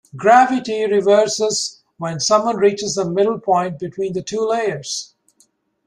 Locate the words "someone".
2.19-2.57